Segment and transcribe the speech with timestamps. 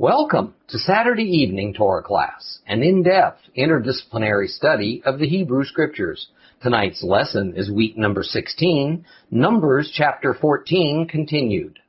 [0.00, 6.28] Welcome to Saturday evening Torah class, an in-depth interdisciplinary study of the Hebrew Scriptures.
[6.62, 11.80] Tonight's lesson is week number 16, Numbers chapter 14 continued.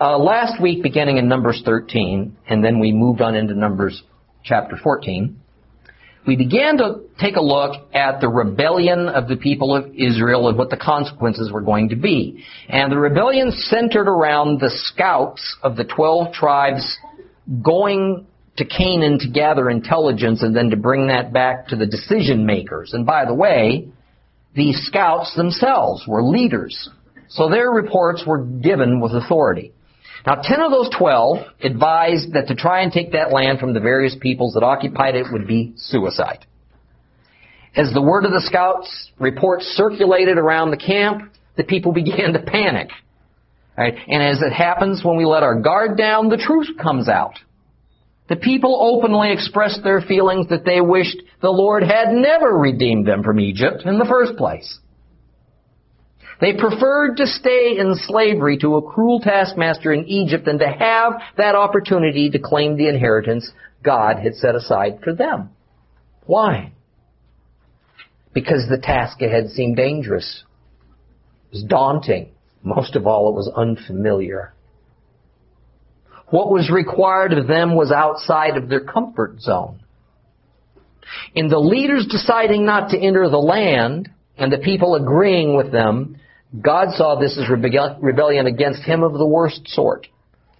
[0.00, 4.02] Uh, last week beginning in Numbers 13, and then we moved on into Numbers
[4.42, 5.38] chapter 14,
[6.26, 10.56] we began to take a look at the rebellion of the people of Israel and
[10.56, 12.44] what the consequences were going to be.
[12.68, 16.98] And the rebellion centered around the scouts of the 12 tribes
[17.62, 18.26] going
[18.56, 22.92] to Canaan to gather intelligence and then to bring that back to the decision makers.
[22.94, 23.88] And by the way,
[24.54, 26.88] these scouts themselves were leaders.
[27.28, 29.72] So their reports were given with authority.
[30.26, 33.80] Now, ten of those twelve advised that to try and take that land from the
[33.80, 36.46] various peoples that occupied it would be suicide.
[37.76, 42.40] As the word of the scouts reports circulated around the camp, the people began to
[42.40, 42.88] panic.
[43.76, 43.94] Right?
[44.06, 47.34] And as it happens when we let our guard down, the truth comes out.
[48.28, 53.22] The people openly expressed their feelings that they wished the Lord had never redeemed them
[53.22, 54.78] from Egypt in the first place.
[56.40, 61.14] They preferred to stay in slavery to a cruel taskmaster in Egypt than to have
[61.36, 63.50] that opportunity to claim the inheritance
[63.82, 65.50] God had set aside for them.
[66.26, 66.72] Why?
[68.32, 70.42] Because the task ahead seemed dangerous.
[71.50, 72.30] It was daunting.
[72.62, 74.54] Most of all, it was unfamiliar.
[76.30, 79.80] What was required of them was outside of their comfort zone.
[81.34, 86.16] In the leaders deciding not to enter the land, and the people agreeing with them,
[86.60, 90.06] God saw this as rebellion against him of the worst sort.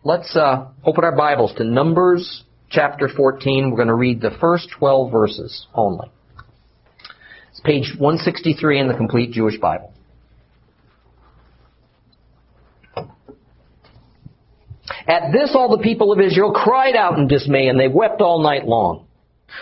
[0.02, 3.70] Let's uh, open our Bibles to Numbers chapter 14.
[3.70, 6.10] We're going to read the first 12 verses only.
[7.50, 9.92] It's page 163 in the Complete Jewish Bible.
[15.06, 18.42] At this all the people of Israel cried out in dismay and they wept all
[18.42, 19.06] night long.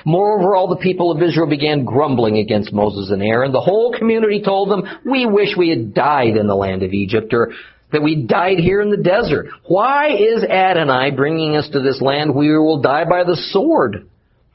[0.05, 3.53] Moreover, all the people of Israel began grumbling against Moses and Aaron.
[3.53, 7.33] The whole community told them, we wish we had died in the land of Egypt,
[7.33, 7.53] or
[7.93, 9.49] that we died here in the desert.
[9.67, 14.09] Why is Adonai bringing us to this land where we will die by the sword?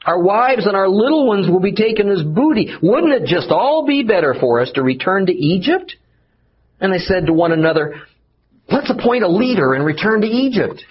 [0.04, 2.72] Our wives and our little ones will be taken as booty.
[2.82, 5.96] Wouldn't it just all be better for us to return to Egypt?
[6.80, 8.02] And they said to one another,
[8.70, 10.84] let's appoint a leader and return to Egypt.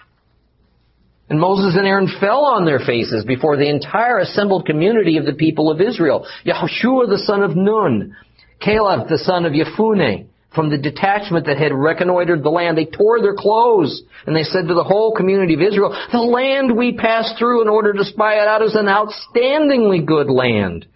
[1.30, 5.34] And Moses and Aaron fell on their faces before the entire assembled community of the
[5.34, 6.26] people of Israel.
[6.46, 8.16] Yahushua the son of Nun,
[8.62, 13.22] Caleb the son of Yefuneh, from the detachment that had reconnoitered the land, they tore
[13.22, 17.38] their clothes and they said to the whole community of Israel, the land we passed
[17.38, 20.88] through in order to spy it out is an outstandingly good land.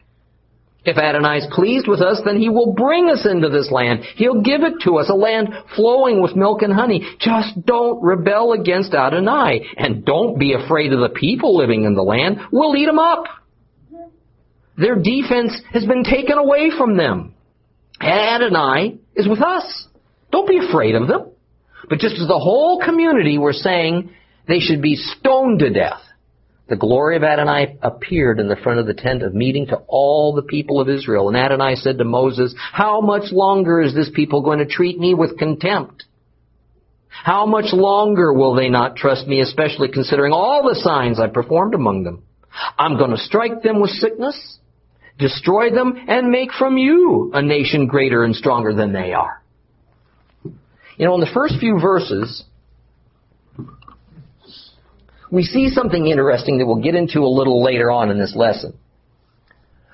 [0.83, 4.03] If Adonai is pleased with us, then he will bring us into this land.
[4.15, 7.07] He'll give it to us, a land flowing with milk and honey.
[7.19, 9.67] Just don't rebel against Adonai.
[9.77, 12.39] And don't be afraid of the people living in the land.
[12.51, 13.25] We'll eat them up.
[14.75, 17.35] Their defense has been taken away from them.
[18.01, 19.87] Adonai is with us.
[20.31, 21.29] Don't be afraid of them.
[21.89, 24.11] But just as the whole community were saying
[24.47, 26.01] they should be stoned to death,
[26.71, 30.33] the glory of Adonai appeared in the front of the tent of meeting to all
[30.33, 31.27] the people of Israel.
[31.27, 35.13] And Adonai said to Moses, How much longer is this people going to treat me
[35.13, 36.05] with contempt?
[37.09, 41.73] How much longer will they not trust me, especially considering all the signs I performed
[41.73, 42.23] among them?
[42.79, 44.57] I'm going to strike them with sickness,
[45.19, 49.43] destroy them, and make from you a nation greater and stronger than they are.
[50.95, 52.45] You know, in the first few verses,
[55.31, 58.77] we see something interesting that we'll get into a little later on in this lesson.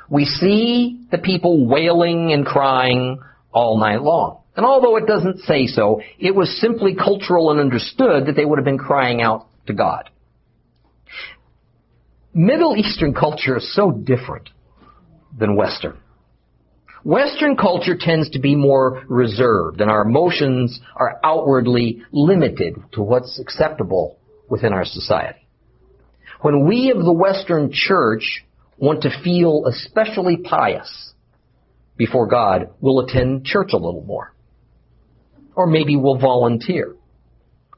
[0.10, 3.22] We see the people wailing and crying
[3.54, 4.42] all night long.
[4.56, 8.58] And although it doesn't say so, it was simply cultural and understood that they would
[8.58, 10.10] have been crying out to God.
[12.34, 14.50] Middle Eastern culture is so different
[15.38, 15.98] than Western.
[17.04, 23.40] Western culture tends to be more reserved and our emotions are outwardly limited to what's
[23.40, 24.18] acceptable
[24.50, 25.48] within our society.
[26.42, 28.44] When we of the Western Church
[28.78, 31.14] want to feel especially pious
[31.98, 34.34] before God, we'll attend church a little more.
[35.56, 36.96] Or maybe we'll volunteer.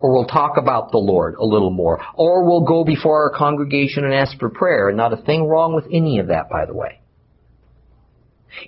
[0.01, 2.01] Or we'll talk about the Lord a little more.
[2.16, 4.89] Or we'll go before our congregation and ask for prayer.
[4.89, 7.00] And not a thing wrong with any of that, by the way.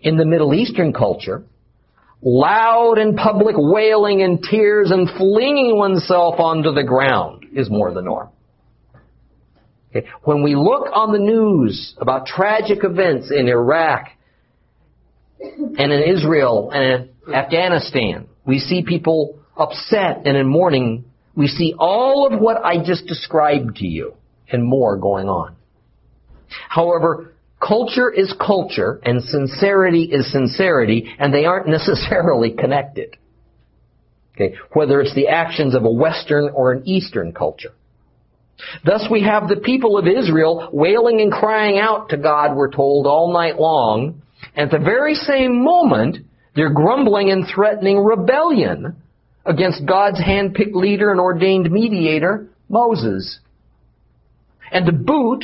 [0.02, 1.44] In the Middle Eastern culture,
[2.22, 8.02] loud and public wailing and tears and flinging oneself onto the ground is more the
[8.02, 8.30] norm.
[9.90, 10.08] Okay.
[10.24, 14.08] When we look on the news about tragic events in Iraq
[15.40, 21.74] and in Israel and in Afghanistan, we see people upset and in mourning we see
[21.78, 24.16] all of what I just described to you
[24.52, 25.56] and more going on.
[26.68, 27.34] However,
[27.66, 33.18] culture is culture and sincerity is sincerity and they aren't necessarily connected.
[34.36, 37.74] Okay, whether it's the actions of a Western or an Eastern culture.
[38.86, 43.08] Thus we have the people of Israel wailing and crying out to God, we're told,
[43.08, 44.22] all night long.
[44.56, 46.18] And at the very same moment,
[46.56, 48.96] they're grumbling and threatening rebellion
[49.46, 53.40] against God's handpicked leader and ordained mediator, Moses.
[54.72, 55.44] And to boot,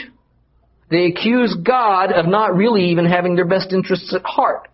[0.89, 4.69] they accuse God of not really even having their best interests at heart.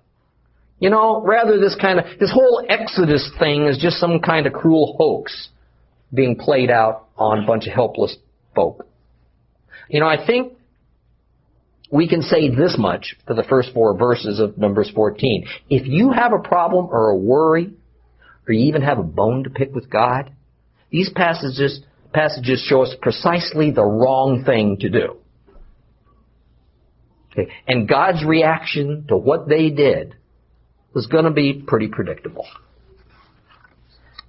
[0.79, 4.53] You know, rather this kind of, this whole Exodus thing is just some kind of
[4.53, 5.49] cruel hoax
[6.13, 8.15] being played out on a bunch of helpless
[8.53, 8.85] folk.
[9.89, 10.53] You know, I think
[11.91, 15.45] we can say this much for the first four verses of Numbers 14.
[15.69, 17.71] If you have a problem or a worry,
[18.47, 20.31] or you even have a bone to pick with God,
[20.89, 21.81] these passages,
[22.11, 25.17] passages show us precisely the wrong thing to do.
[27.33, 27.51] Okay.
[27.67, 30.15] And God's reaction to what they did
[30.93, 32.45] was going to be pretty predictable.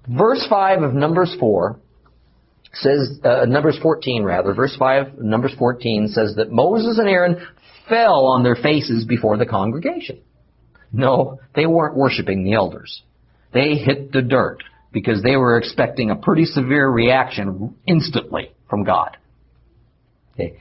[0.09, 1.79] Verse 5 of Numbers 4
[2.73, 7.47] says, uh, Numbers 14 rather, verse 5, Numbers 14 says that Moses and Aaron
[7.89, 10.21] fell on their faces before the congregation.
[10.93, 13.03] No, they weren't worshiping the elders.
[13.53, 14.63] They hit the dirt
[14.93, 19.17] because they were expecting a pretty severe reaction instantly from God.
[20.35, 20.61] Okay.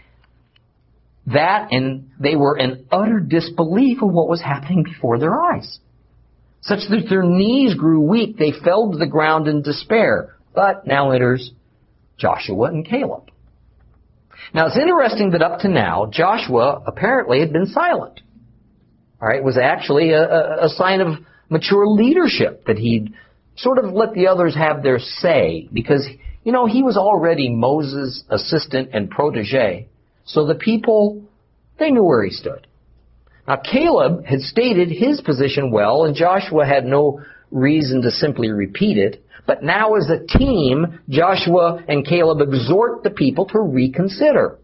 [1.28, 5.80] That and they were in utter disbelief of what was happening before their eyes.
[6.62, 10.36] Such that their knees grew weak, they fell to the ground in despair.
[10.54, 11.52] But now enters
[12.18, 13.30] Joshua and Caleb.
[14.54, 18.22] Now it's interesting that up to now, Joshua apparently had been silent.
[19.22, 21.20] Alright, it was actually a, a, a sign of
[21.50, 23.14] mature leadership that he'd
[23.56, 26.08] sort of let the others have their say because,
[26.44, 29.88] you know, he was already Moses' assistant and protege.
[30.26, 31.24] So the people,
[31.80, 32.68] they knew where he stood.
[33.48, 37.22] Now Caleb had stated his position well and Joshua had no
[37.52, 39.24] reason to simply repeat it.
[39.46, 44.58] But now as a team, Joshua and Caleb exhort the people to reconsider.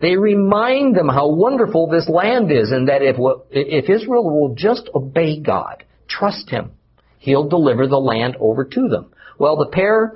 [0.00, 3.16] They remind them how wonderful this land is and that if,
[3.50, 6.72] if Israel will just obey God, trust Him,
[7.18, 9.12] He'll deliver the land over to them.
[9.38, 10.12] Well, the pair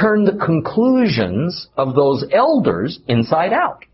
[0.00, 3.84] turn the conclusions of those elders inside out.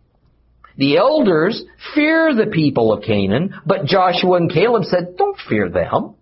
[0.76, 1.64] The elders
[1.94, 6.14] fear the people of Canaan, but Joshua and Caleb said, don't fear them.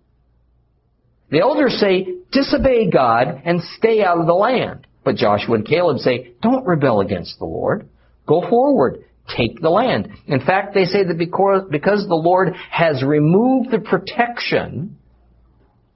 [1.29, 4.87] The elders say, disobey God and stay out of the land.
[5.03, 7.89] But Joshua and Caleb say, don't rebel against the Lord.
[8.25, 9.03] Go forward.
[9.35, 10.09] Take the land.
[10.27, 14.97] In fact, they say that because, the Lord has removed the protection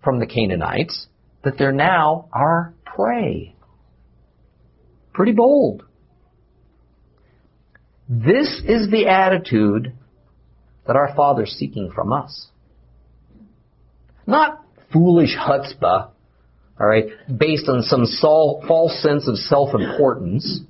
[0.03, 1.07] from the Canaanites,
[1.43, 3.55] that they're now our prey.
[5.19, 5.83] Pretty bold.
[8.07, 9.91] This is the attitude
[10.87, 12.47] that our Father's seeking from us.
[14.25, 14.63] Not
[14.93, 16.11] foolish chutzpah,
[16.79, 17.07] alright,
[17.37, 18.05] based on some
[18.65, 20.61] false sense of self-importance,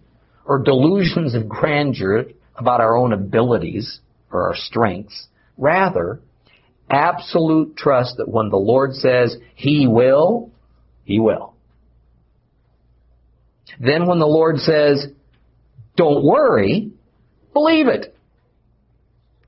[0.46, 2.26] or delusions of grandeur
[2.56, 4.00] about our own abilities
[4.32, 5.28] or our strengths.
[5.60, 6.22] Rather,
[6.90, 10.50] absolute trust that when the Lord says He will,
[11.04, 11.54] He will.
[13.80, 15.08] Then when the Lord says,
[15.96, 16.92] don't worry,
[17.54, 18.16] believe it.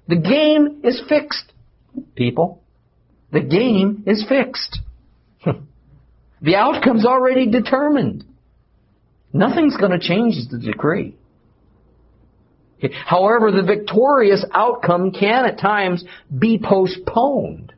[0.08, 1.54] The game is fixed,
[2.16, 2.62] people.
[3.32, 4.80] The game is fixed.
[6.42, 8.26] the outcome's already determined.
[9.32, 11.16] Nothing's going to change the decree.
[13.06, 16.04] However, the victorious outcome can at times
[16.38, 17.74] be postponed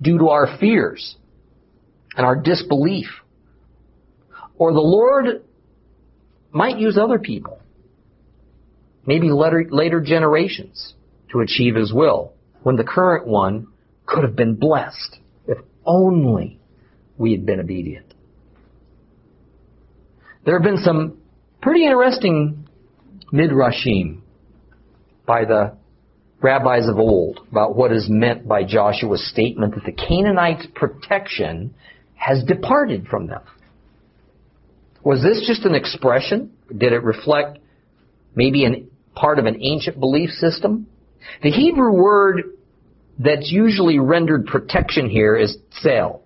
[0.00, 1.16] due to our fears
[2.16, 3.06] and our disbelief.
[4.56, 5.42] Or the Lord
[6.54, 7.60] might use other people,
[9.04, 10.94] maybe later, later generations,
[11.32, 12.32] to achieve His will,
[12.62, 13.66] when the current one
[14.06, 16.60] could have been blessed if only
[17.18, 18.14] we had been obedient.
[20.44, 21.18] There have been some
[21.60, 22.68] pretty interesting
[23.32, 24.20] midrashim
[25.26, 25.76] by the
[26.40, 31.74] rabbis of old about what is meant by Joshua's statement that the Canaanites' protection
[32.14, 33.40] has departed from them.
[35.04, 36.52] Was this just an expression?
[36.68, 37.58] Did it reflect
[38.34, 40.86] maybe an part of an ancient belief system?
[41.42, 42.42] The Hebrew word
[43.18, 46.22] that's usually rendered protection here is tzel.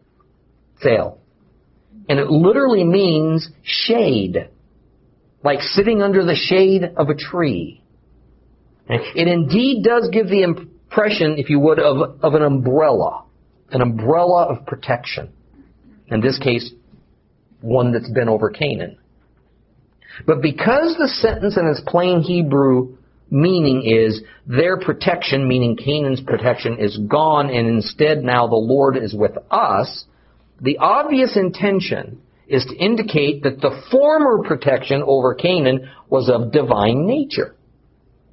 [0.80, 1.18] Tzel
[2.08, 4.48] and it literally means shade,
[5.44, 7.82] like sitting under the shade of a tree.
[8.88, 13.24] It indeed does give the impression, if you would, of, of an umbrella,
[13.70, 15.30] an umbrella of protection.
[16.06, 16.72] In this case,
[17.60, 18.98] one that's been over Canaan.
[20.26, 22.96] But because the sentence in its plain Hebrew
[23.30, 29.14] meaning is their protection, meaning Canaan's protection, is gone, and instead now the Lord is
[29.14, 30.04] with us,
[30.60, 37.06] the obvious intention is to indicate that the former protection over Canaan was of divine
[37.06, 37.54] nature.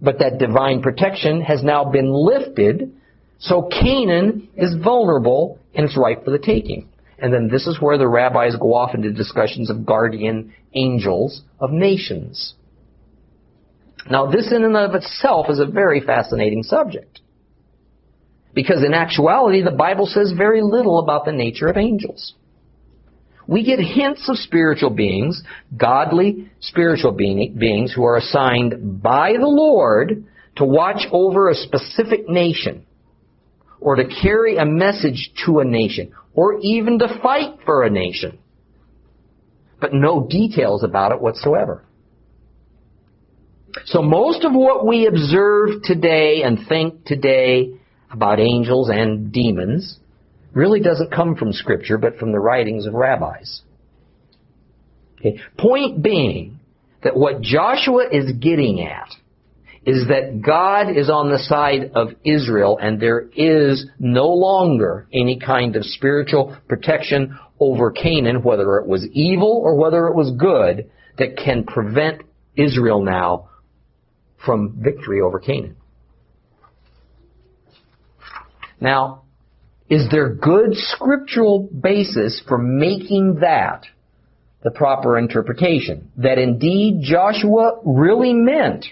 [0.02, 2.94] But that divine protection has now been lifted,
[3.40, 6.90] so Canaan is vulnerable and it's ripe for the taking.
[7.18, 11.72] And then this is where the rabbis go off into discussions of guardian angels of
[11.72, 12.54] nations.
[14.10, 17.22] Now, this in and of itself is a very fascinating subject.
[18.54, 22.34] Because in actuality, the Bible says very little about the nature of angels.
[23.48, 25.44] We get hints of spiritual beings,
[25.76, 32.30] godly spiritual being, beings who are assigned by the Lord to watch over a specific
[32.30, 32.86] nation,
[33.80, 38.38] or to carry a message to a nation, or even to fight for a nation.
[39.80, 41.84] But no details about it whatsoever.
[43.86, 47.78] So most of what we observe today and think today
[48.12, 49.98] about angels and demons
[50.54, 53.62] really doesn't come from Scripture, but from the writings of rabbis.
[55.20, 55.40] Okay.
[55.58, 56.60] Point being
[57.04, 59.10] that what Joshua is getting at
[59.86, 65.40] is that God is on the side of Israel and there is no longer any
[65.40, 70.90] kind of spiritual protection over Canaan, whether it was evil or whether it was good,
[71.18, 72.24] that can prevent
[72.56, 73.50] Israel now
[74.44, 75.76] from victory over Canaan.
[78.82, 79.24] Now,
[79.90, 83.86] is there good scriptural basis for making that
[84.64, 86.12] the proper interpretation?
[86.18, 88.86] That indeed Joshua really meant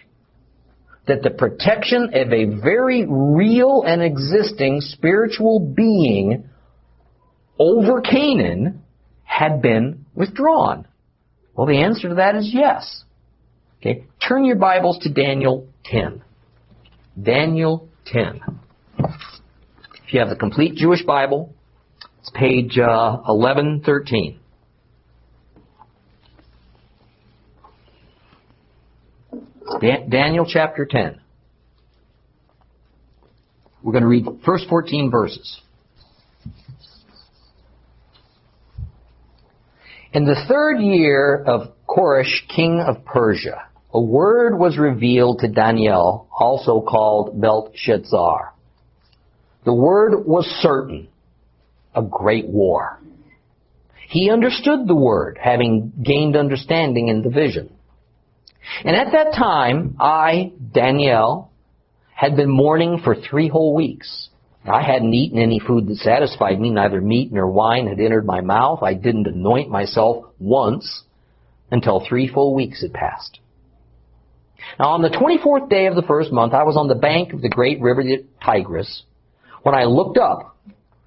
[1.07, 6.49] that the protection of a very real and existing spiritual being
[7.59, 8.83] over Canaan
[9.23, 10.87] had been withdrawn?
[11.55, 13.03] Well, the answer to that is yes.
[13.79, 16.23] Okay, turn your Bibles to Daniel 10.
[17.21, 18.41] Daniel 10.
[18.97, 21.53] If you have the complete Jewish Bible,
[22.21, 24.39] it's page uh, 1113.
[29.83, 31.19] Daniel chapter 10.
[33.81, 35.59] We're going to read first 14 verses.
[40.13, 43.63] In the third year of Koresh, king of Persia,
[43.93, 48.53] a word was revealed to Daniel, also called Belteshazzar.
[49.65, 51.09] The word was certain,
[51.93, 52.99] a great war.
[54.07, 57.73] He understood the word, having gained understanding in the vision.
[58.83, 61.51] And at that time, I, Daniel,
[62.15, 64.29] had been mourning for three whole weeks.
[64.65, 68.41] I hadn't eaten any food that satisfied me, neither meat nor wine had entered my
[68.41, 68.81] mouth.
[68.81, 71.03] I didn't anoint myself once
[71.69, 73.39] until three full weeks had passed.
[74.79, 77.41] Now on the 24th day of the first month, I was on the bank of
[77.41, 78.03] the great river
[78.45, 79.03] Tigris
[79.63, 80.57] when I looked up,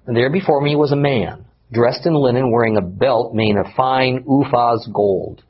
[0.05, 3.65] and there before me was a man, dressed in linen, wearing a belt made of
[3.75, 5.43] fine Uphaz gold.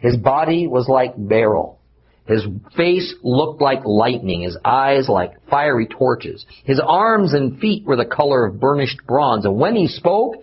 [0.00, 1.78] His body was like beryl.
[2.26, 2.46] His
[2.76, 6.44] face looked like lightning, his eyes like fiery torches.
[6.64, 10.36] His arms and feet were the color of burnished bronze, and when he spoke,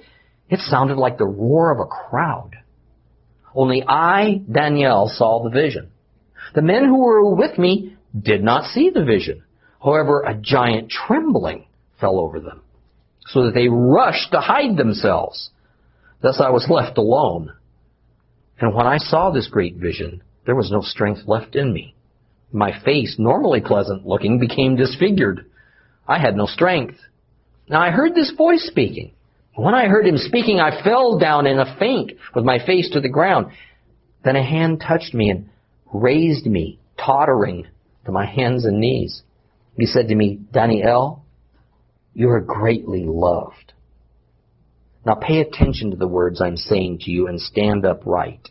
[0.49, 2.51] it sounded like the roar of a crowd.
[3.55, 5.89] Only I, Daniel, saw the vision.
[6.53, 9.43] The men who were with me did not see the vision.
[9.83, 11.65] However, a giant trembling
[11.99, 12.61] fell over them,
[13.25, 15.49] so that they rushed to hide themselves.
[16.21, 17.53] Thus I was left alone.
[18.61, 21.95] And when I saw this great vision, there was no strength left in me.
[22.51, 25.45] My face, normally pleasant looking, became disfigured.
[26.07, 26.99] I had no strength.
[27.67, 29.13] Now I heard this voice speaking.
[29.55, 33.01] When I heard him speaking, I fell down in a faint with my face to
[33.01, 33.51] the ground.
[34.23, 35.49] Then a hand touched me and
[35.91, 37.65] raised me, tottering
[38.05, 39.23] to my hands and knees.
[39.77, 41.25] He said to me, Daniel,
[42.13, 43.73] you are greatly loved.
[45.05, 48.49] Now pay attention to the words I'm saying to you and stand upright,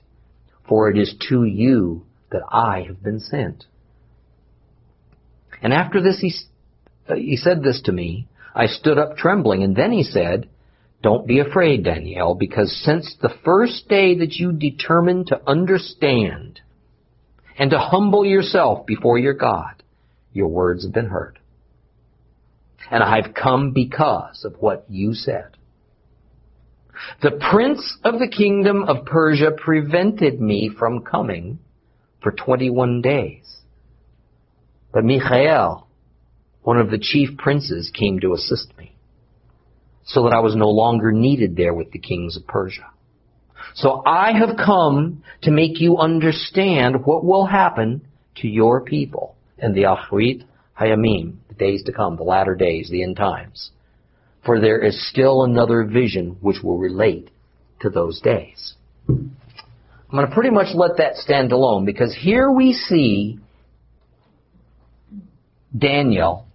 [0.71, 3.65] for it is to you that I have been sent.
[5.61, 6.33] And after this, he,
[7.09, 8.29] uh, he said this to me.
[8.55, 10.49] I stood up trembling, and then he said,
[11.03, 16.61] Don't be afraid, Daniel, because since the first day that you determined to understand
[17.59, 19.83] and to humble yourself before your God,
[20.33, 21.41] your words have been heard.
[22.93, 25.57] And I've come because of what you said.
[27.23, 31.59] The prince of the kingdom of Persia prevented me from coming
[32.23, 33.59] for 21 days.
[34.93, 35.87] But Michael,
[36.63, 38.97] one of the chief princes, came to assist me,
[40.05, 42.91] so that I was no longer needed there with the kings of Persia.
[43.75, 48.03] So I have come to make you understand what will happen
[48.37, 50.45] to your people in the Achrit
[50.79, 53.71] Hayamim, the days to come, the latter days, the end times.
[54.45, 57.31] For there is still another vision which will relate
[57.81, 58.75] to those days.
[59.09, 63.39] I'm going to pretty much let that stand alone because here we see
[65.77, 66.47] Daniel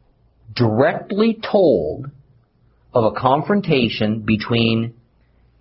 [0.53, 2.09] directly told
[2.93, 4.93] of a confrontation between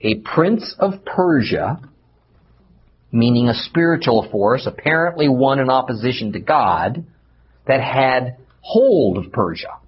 [0.01, 1.81] a prince of Persia,
[3.11, 7.05] meaning a spiritual force, apparently one in opposition to God,
[7.67, 9.79] that had hold of Persia.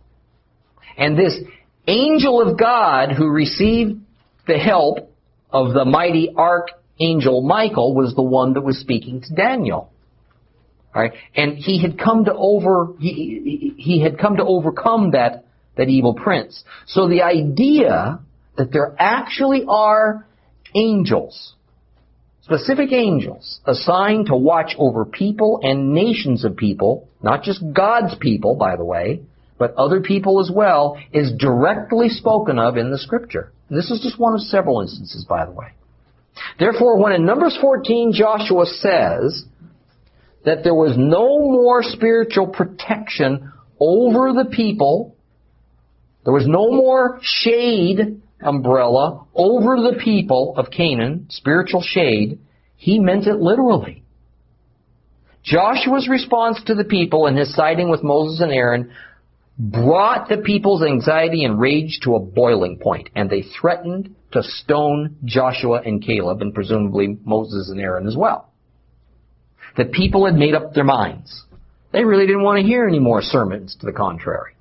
[0.97, 1.38] And this
[1.87, 4.00] angel of God who received
[4.47, 5.12] the help
[5.50, 9.93] of the mighty archangel Michael was the one that was speaking to Daniel.
[10.95, 11.12] Right?
[11.35, 15.45] And he had come to over he, he had come to overcome that
[15.76, 16.64] that evil prince.
[16.87, 18.21] So the idea
[18.57, 20.26] that there actually are
[20.75, 21.55] angels,
[22.43, 28.57] specific angels, assigned to watch over people and nations of people, not just God's people,
[28.57, 29.21] by the way,
[29.59, 33.53] but other people as well, is directly spoken of in the scripture.
[33.71, 35.69] This is just one of several instances, by the way.
[36.59, 39.45] Therefore, when in Numbers 14 Joshua says
[40.45, 45.17] that there was no more spiritual protection over the people,
[46.25, 52.39] there was no more shade umbrella over the people of Canaan, spiritual shade,
[52.77, 54.03] he meant it literally.
[55.43, 58.91] Joshua's response to the people and his siding with Moses and Aaron
[59.59, 65.17] brought the people's anxiety and rage to a boiling point, and they threatened to stone
[65.25, 68.53] Joshua and Caleb, and presumably Moses and Aaron as well.
[69.77, 71.45] The people had made up their minds.
[71.93, 74.53] They really didn't want to hear any more sermons to the contrary.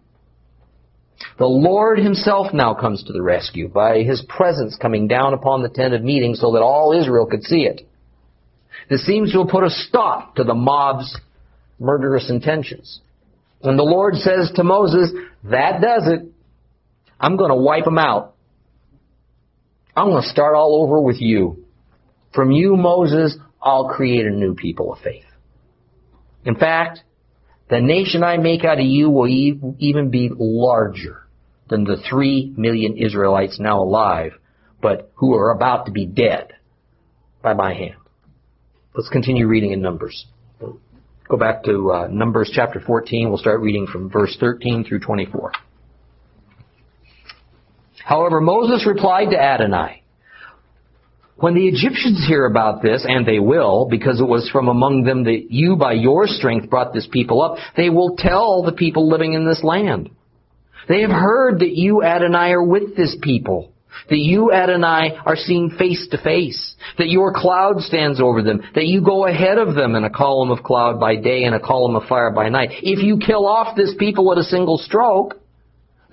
[1.38, 5.70] The Lord himself now comes to the rescue by his presence coming down upon the
[5.70, 7.82] tent of meeting so that all Israel could see it.
[8.90, 11.18] This seems to have put a stop to the mob's
[11.80, 13.02] murderous intentions.
[13.66, 15.12] When the Lord says to Moses,
[15.44, 16.32] that does it,
[17.20, 18.36] I'm going to wipe them out.
[19.96, 21.66] I'm going to start all over with you.
[22.34, 25.24] From you, Moses, I'll create a new people of faith.
[26.44, 27.00] In fact,
[27.70, 31.26] the nation I make out of you will even be larger
[31.68, 34.34] than the three million Israelites now alive,
[34.82, 36.54] but who are about to be dead
[37.42, 37.96] by my hand.
[38.94, 40.28] Let's continue reading in Numbers.
[41.28, 43.30] Go back to uh, Numbers chapter 14.
[43.30, 45.52] We'll start reading from verse 13 through 24.
[48.04, 50.04] However, Moses replied to Adonai,
[51.38, 55.24] when the Egyptians hear about this, and they will, because it was from among them
[55.26, 59.34] that you by your strength brought this people up, they will tell the people living
[59.34, 60.12] in this land.
[60.88, 63.74] They have heard that you, Adonai, are with this people.
[64.10, 66.76] That you, Adonai, are seen face to face.
[66.98, 68.62] That your cloud stands over them.
[68.76, 71.60] That you go ahead of them in a column of cloud by day and a
[71.60, 72.70] column of fire by night.
[72.82, 75.40] If you kill off this people at a single stroke,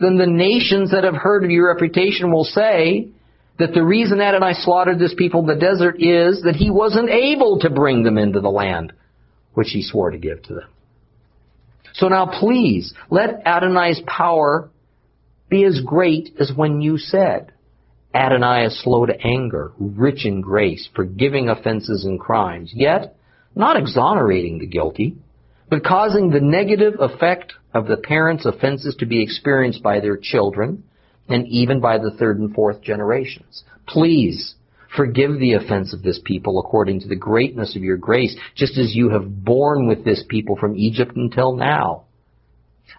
[0.01, 3.09] then the nations that have heard of your reputation will say,
[3.59, 7.61] that the reason Adonai slaughtered this people in the desert is that he wasn't able
[7.61, 8.93] to bring them into the land
[9.55, 10.69] which he swore to give to them.
[11.95, 14.71] So now please, let Adonai's power
[15.49, 17.52] be as great as when you said,
[18.15, 23.17] Adonai is slow to anger, rich in grace, forgiving offenses and crimes, yet
[23.55, 25.17] not exonerating the guilty,
[25.71, 30.85] but causing the negative effect of the parents' offenses to be experienced by their children,
[31.29, 33.65] and even by the third and fourth generations.
[33.87, 34.55] Please
[34.95, 38.95] forgive the offense of this people according to the greatness of your grace, just as
[38.95, 42.05] you have borne with this people from Egypt until now.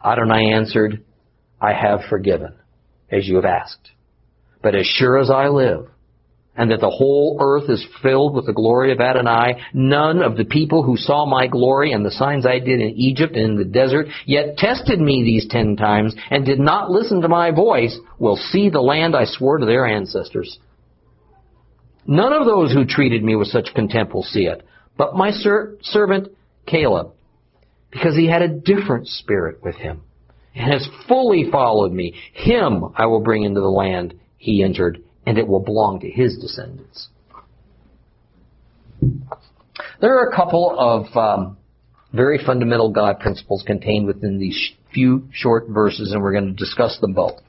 [0.04, 1.04] Adonai answered,
[1.62, 2.56] I have forgiven,
[3.12, 3.91] as you have asked.
[4.63, 5.89] But as sure as I live,
[6.56, 9.60] and that the whole earth is filled with the glory of Adonai.
[9.73, 13.36] None of the people who saw my glory and the signs I did in Egypt
[13.36, 17.28] and in the desert, yet tested me these ten times and did not listen to
[17.28, 20.60] my voice, will see the land I swore to their ancestors.
[22.06, 24.63] None of those who treated me with such contempt will see it,
[24.97, 26.28] but my ser- servant
[26.67, 27.13] Caleb,
[27.91, 30.02] because he had a different spirit with him
[30.54, 32.13] and has fully followed me.
[32.34, 36.38] Him I will bring into the land he entered and it will belong to his
[36.38, 37.08] descendants.
[40.01, 41.58] There are a couple of um,
[42.12, 46.99] very fundamental God principles contained within these few short verses, and we're going to discuss
[46.99, 47.39] them both.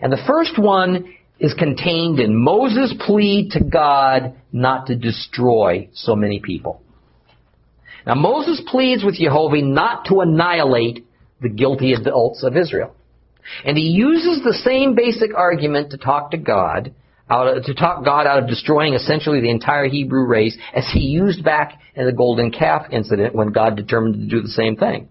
[0.00, 6.16] And the first one is contained in Moses' plea to God not to destroy so
[6.16, 6.80] many people.
[8.06, 11.06] Now, Moses pleads with Jehovah not to annihilate
[11.42, 12.94] the guilty adults of Israel.
[13.64, 16.94] And he uses the same basic argument to talk to God
[17.30, 21.44] out to talk God out of destroying essentially the entire Hebrew race as he used
[21.44, 25.08] back in the golden calf incident when God determined to do the same thing.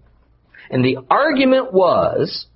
[0.69, 2.47] And the argument was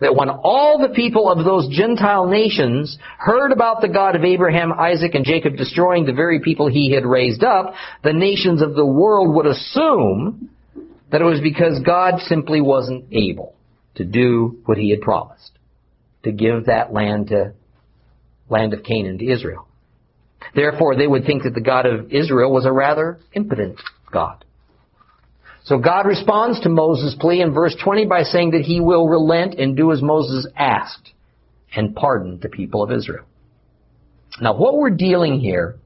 [0.00, 4.72] that when all the people of those Gentile nations heard about the God of Abraham,
[4.72, 8.86] Isaac, and Jacob destroying the very people he had raised up, the nations of the
[8.86, 10.50] world would assume
[11.12, 13.54] that it was because God simply wasn't able
[13.96, 15.52] to do what he had promised,
[16.24, 17.52] to give that land to
[18.48, 19.66] land of Canaan to Israel.
[20.54, 23.78] Therefore, they would think that the God of Israel was a rather impotent
[24.10, 24.44] God.
[25.64, 29.54] So God responds to Moses' plea in verse 20 by saying that he will relent
[29.54, 31.12] and do as Moses asked
[31.74, 33.24] and pardon the people of Israel.
[34.40, 35.76] Now what we're dealing here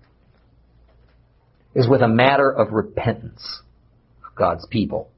[1.74, 3.60] is with a matter of repentance
[4.26, 5.10] of God's people.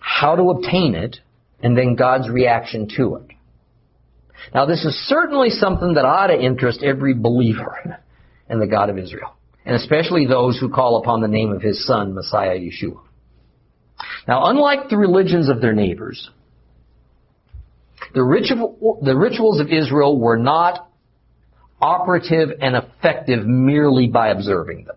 [0.00, 1.18] How to obtain it
[1.62, 3.36] and then God's reaction to it.
[4.54, 7.98] Now this is certainly something that ought to interest every believer
[8.50, 11.86] in the God of Israel, and especially those who call upon the name of his
[11.86, 13.00] son, Messiah Yeshua.
[14.26, 16.28] Now, unlike the religions of their neighbors,
[18.14, 20.88] the, ritual, the rituals of Israel were not
[21.80, 24.96] operative and effective merely by observing them.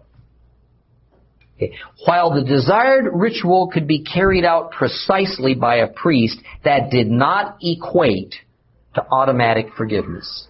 [1.57, 1.73] Okay.
[2.05, 7.57] While the desired ritual could be carried out precisely by a priest, that did not
[7.61, 8.35] equate
[8.95, 10.47] to automatic forgiveness.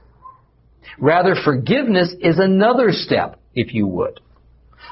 [0.97, 4.19] Rather, forgiveness is another step, if you would.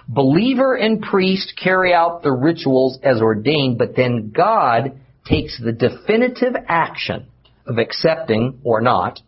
[0.08, 6.56] Believer and priest carry out the rituals as ordained, but then God takes the definitive
[6.68, 7.28] action
[7.66, 9.20] of accepting or not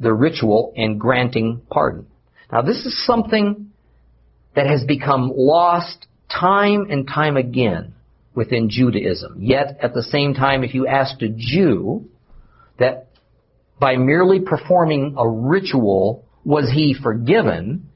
[0.00, 2.06] the ritual and granting pardon.
[2.50, 3.72] Now this is something
[4.58, 7.94] that has become lost time and time again
[8.34, 9.36] within Judaism.
[9.38, 12.08] Yet at the same time, if you asked a Jew
[12.76, 13.06] that
[13.78, 17.88] by merely performing a ritual was he forgiven,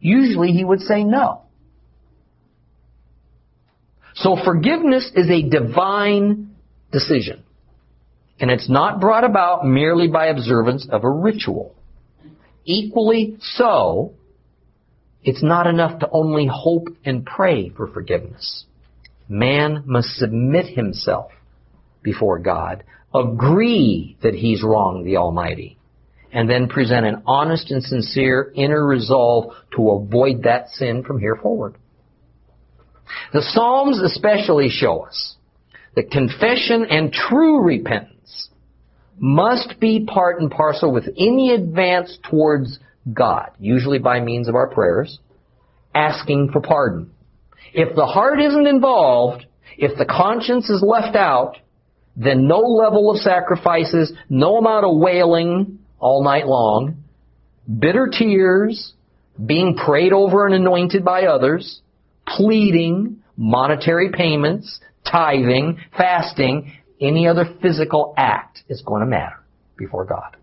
[0.00, 1.42] usually he would say no.
[4.14, 6.56] So forgiveness is a divine
[6.92, 7.42] decision.
[8.40, 11.74] And it's not brought about merely by observance of a ritual.
[12.64, 14.14] Equally so,
[15.26, 18.64] it's not enough to only hope and pray for forgiveness.
[19.28, 21.32] Man must submit himself
[22.00, 25.78] before God, agree that he's wronged the Almighty,
[26.32, 31.34] and then present an honest and sincere inner resolve to avoid that sin from here
[31.34, 31.74] forward.
[33.32, 35.34] The Psalms especially show us
[35.96, 38.50] that confession and true repentance
[39.18, 42.78] must be part and parcel with any advance towards
[43.12, 45.18] God, usually by means of our prayers,
[45.94, 47.10] asking for pardon.
[47.72, 51.56] If the heart isn't involved, if the conscience is left out,
[52.16, 57.04] then no level of sacrifices, no amount of wailing, all night long,
[57.78, 58.94] bitter tears,
[59.44, 61.80] being prayed over and anointed by others,
[62.26, 69.36] pleading, monetary payments, tithing, fasting, any other physical act is going to matter
[69.76, 70.35] before God.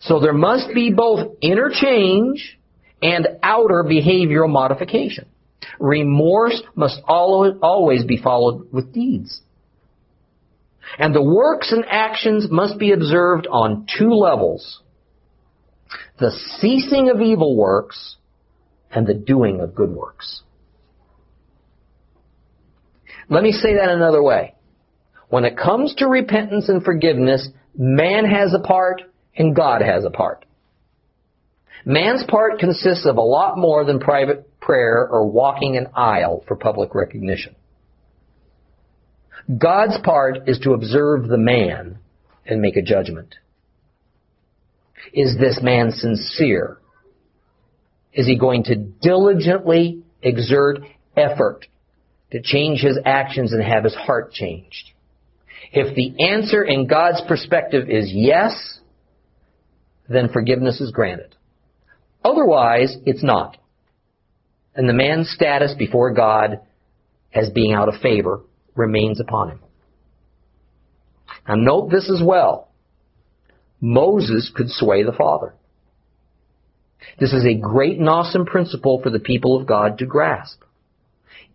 [0.00, 2.58] So there must be both inner change
[3.02, 5.26] and outer behavioral modification.
[5.78, 9.42] Remorse must always be followed with deeds.
[10.98, 14.80] And the works and actions must be observed on two levels.
[16.18, 18.16] The ceasing of evil works
[18.90, 20.42] and the doing of good works.
[23.28, 24.54] Let me say that another way.
[25.28, 29.02] When it comes to repentance and forgiveness, man has a part
[29.36, 30.44] and God has a part.
[31.84, 36.56] Man's part consists of a lot more than private prayer or walking an aisle for
[36.56, 37.54] public recognition.
[39.58, 41.98] God's part is to observe the man
[42.46, 43.34] and make a judgment.
[45.12, 46.78] Is this man sincere?
[48.12, 50.80] Is he going to diligently exert
[51.16, 51.66] effort
[52.32, 54.90] to change his actions and have his heart changed?
[55.72, 58.79] If the answer in God's perspective is yes,
[60.10, 61.36] then forgiveness is granted.
[62.24, 63.56] Otherwise, it's not.
[64.74, 66.60] And the man's status before God
[67.32, 68.40] as being out of favor
[68.74, 69.60] remains upon him.
[71.48, 72.68] Now note this as well.
[73.80, 75.54] Moses could sway the Father.
[77.18, 80.62] This is a great and awesome principle for the people of God to grasp.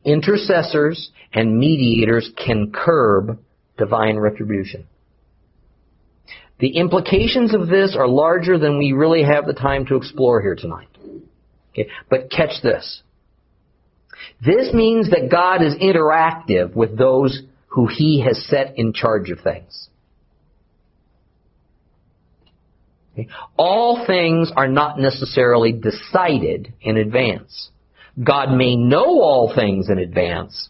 [0.04, 3.40] Intercessors and mediators can curb
[3.78, 4.88] divine retribution.
[6.60, 10.56] The implications of this are larger than we really have the time to explore here
[10.56, 10.88] tonight.
[11.72, 11.90] Okay?
[12.10, 13.02] But catch this.
[14.44, 19.42] This means that God is interactive with those who He has set in charge of
[19.42, 19.90] things.
[23.14, 23.28] Okay?
[23.58, 27.70] All things are not necessarily decided in advance.
[28.22, 30.70] God may know all things in advance,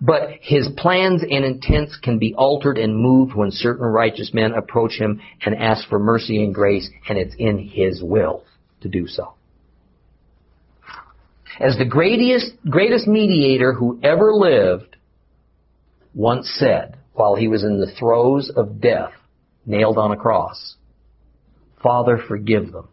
[0.00, 4.92] but his plans and intents can be altered and moved when certain righteous men approach
[4.92, 8.44] him and ask for mercy and grace, and it's in his will
[8.80, 9.34] to do so.
[11.60, 14.96] As the greatest, greatest mediator who ever lived
[16.14, 19.12] once said while he was in the throes of death,
[19.66, 20.76] nailed on a cross,
[21.82, 22.88] Father, forgive them,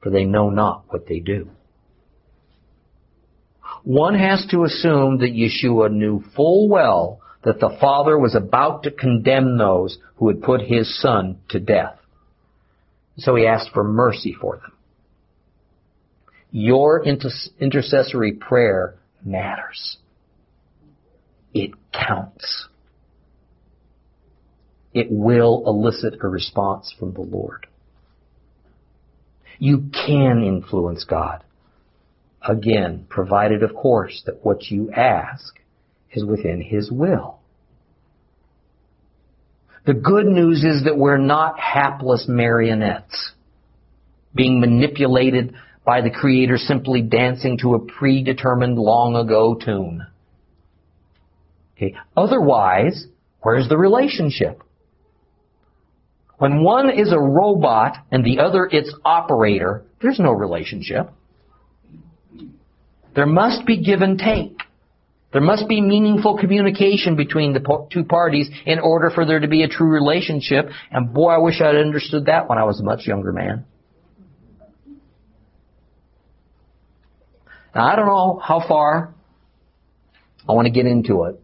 [0.00, 1.50] for they know not what they do.
[3.84, 8.90] One has to assume that Yeshua knew full well that the Father was about to
[8.90, 11.96] condemn those who had put his Son to death.
[13.18, 14.72] So he asked for mercy for them.
[16.50, 19.98] Your inter- intercessory prayer matters.
[21.52, 22.68] It counts.
[24.94, 27.66] It will elicit a response from the Lord.
[29.58, 31.44] You can influence God.
[32.48, 35.60] Again, provided, of course, that what you ask
[36.12, 37.40] is within His will.
[39.84, 43.32] The good news is that we're not hapless marionettes
[44.34, 50.06] being manipulated by the Creator simply dancing to a predetermined long ago tune.
[51.76, 51.94] Okay.
[52.16, 53.06] Otherwise,
[53.40, 54.62] where's the relationship?
[56.38, 61.10] When one is a robot and the other its operator, there's no relationship.
[63.18, 64.60] There must be give and take.
[65.32, 69.64] There must be meaningful communication between the two parties in order for there to be
[69.64, 70.68] a true relationship.
[70.92, 73.64] And boy, I wish I'd understood that when I was a much younger man.
[77.74, 79.12] Now, I don't know how far
[80.48, 81.40] I want to get into it,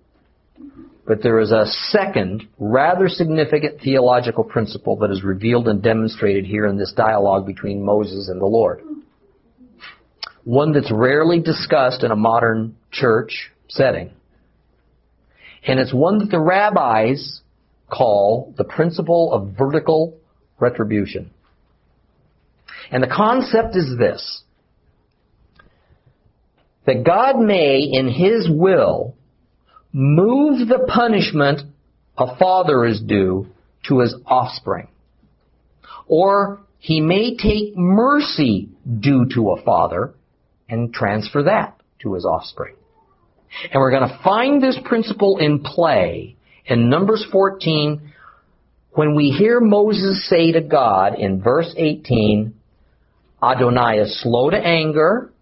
[1.08, 6.66] but there is a second, rather significant theological principle that is revealed and demonstrated here
[6.66, 8.80] in this dialogue between Moses and the Lord
[10.44, 14.10] one that's rarely discussed in a modern church setting.
[15.66, 17.40] And it's one that the rabbis
[17.90, 20.18] call the principle of vertical
[20.60, 21.30] retribution.
[22.90, 24.42] And the concept is this
[26.86, 29.14] that God may, in His will,
[29.92, 31.62] move the punishment
[32.16, 33.46] a father is due
[33.88, 34.88] to his offspring.
[36.06, 38.68] Or he may take mercy
[39.00, 40.14] due to a father
[40.68, 42.74] and transfer that to his offspring.
[43.72, 48.12] And we're going to find this principle in play in Numbers 14
[48.92, 52.54] when we hear Moses say to God in verse 18,
[53.42, 55.32] Adonai is slow to anger,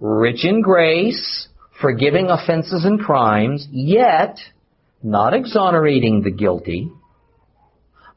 [0.00, 1.48] rich in grace,
[1.80, 4.38] forgiving offenses and crimes, yet
[5.02, 6.90] not exonerating the guilty,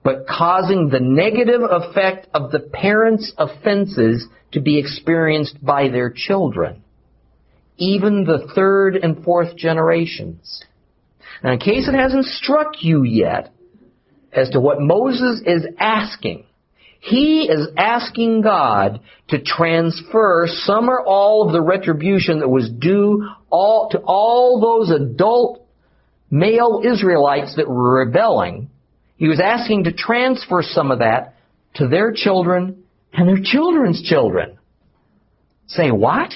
[0.04, 6.84] but causing the negative effect of the parents' offenses to be experienced by their children,
[7.78, 10.64] even the third and fourth generations.
[11.44, 13.54] Now, in case it hasn't struck you yet
[14.34, 16.46] as to what Moses is asking,
[17.00, 23.28] he is asking God to transfer some or all of the retribution that was due
[23.50, 25.66] all, to all those adult
[26.30, 28.70] male Israelites that were rebelling.
[29.22, 31.36] He was asking to transfer some of that
[31.76, 34.58] to their children and their children's children.
[35.68, 36.34] Say, what?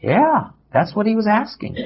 [0.00, 1.76] Yeah, that's what he was asking.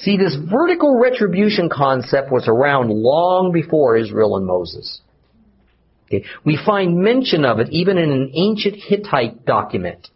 [0.00, 5.00] See, this vertical retribution concept was around long before Israel and Moses.
[6.04, 6.26] Okay.
[6.44, 10.08] We find mention of it even in an ancient Hittite document.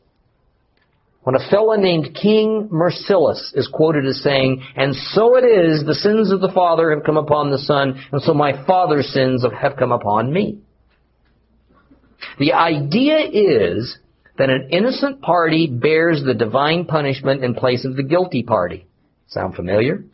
[1.26, 5.92] When a fellow named King Mursilis is quoted as saying, And so it is, the
[5.92, 9.76] sins of the father have come upon the son, and so my father's sins have
[9.76, 10.60] come upon me.
[12.38, 13.98] The idea is
[14.38, 18.86] that an innocent party bears the divine punishment in place of the guilty party.
[19.26, 20.04] Sound familiar?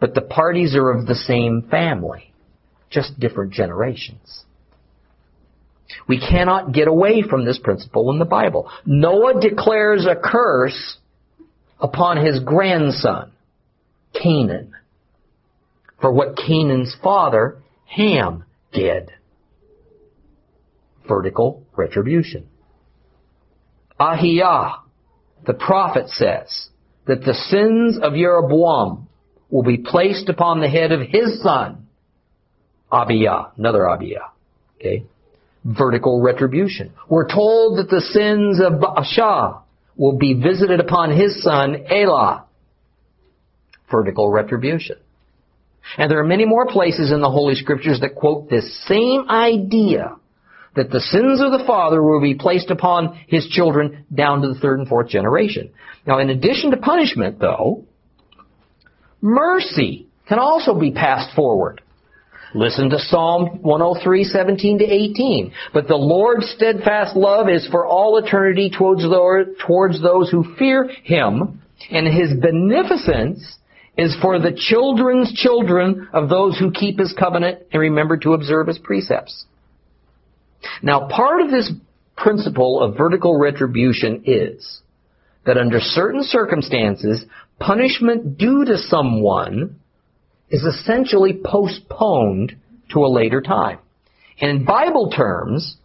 [0.00, 2.34] But the parties are of the same family,
[2.90, 4.46] just different generations.
[6.06, 8.70] We cannot get away from this principle in the Bible.
[8.84, 10.98] Noah declares a curse
[11.80, 13.32] upon his grandson,
[14.12, 14.74] Canaan,
[16.00, 19.10] for what Canaan's father, Ham, did
[21.08, 22.46] vertical retribution.
[23.98, 24.82] Ahijah,
[25.46, 26.68] the prophet says
[27.06, 29.08] that the sins of Jeroboam
[29.50, 31.86] will be placed upon the head of his son,
[32.92, 34.30] Abijah, another Abijah.
[34.76, 35.04] Okay?
[35.64, 36.92] Vertical retribution.
[37.08, 39.62] We're told that the sins of Baasha
[39.96, 42.44] will be visited upon his son, Elah.
[43.90, 44.96] Vertical retribution.
[45.96, 50.16] And there are many more places in the Holy Scriptures that quote this same idea
[50.76, 54.60] that the sins of the father will be placed upon his children down to the
[54.60, 55.70] third and fourth generation.
[56.06, 57.84] Now, in addition to punishment, though,
[59.20, 61.82] mercy can also be passed forward.
[62.54, 65.52] Listen to Psalm 103, 17 to 18.
[65.74, 72.06] But the Lord's steadfast love is for all eternity towards those who fear Him, and
[72.06, 73.56] His beneficence
[73.96, 78.68] is for the children's children of those who keep His covenant and remember to observe
[78.68, 79.44] His precepts.
[80.82, 81.70] Now, part of this
[82.16, 84.80] principle of vertical retribution is
[85.44, 87.24] that under certain circumstances,
[87.58, 89.77] punishment due to someone
[90.50, 92.56] is essentially postponed
[92.92, 93.78] to a later time.
[94.40, 95.76] And in Bible terms,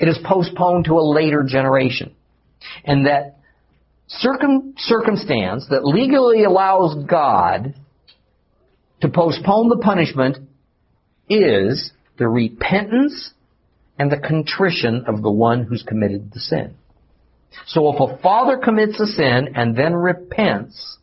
[0.00, 2.14] it is postponed to a later generation.
[2.84, 3.38] And that
[4.08, 7.74] circum- circumstance that legally allows God
[9.00, 10.38] to postpone the punishment
[11.28, 13.32] is the repentance
[13.98, 16.74] and the contrition of the one who's committed the sin.
[17.66, 20.98] So if a father commits a sin and then repents,